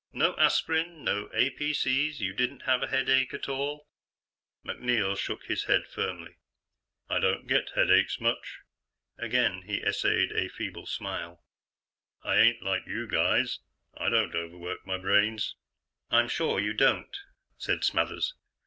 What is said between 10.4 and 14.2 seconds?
feeble smile. "I ain't like you guys, I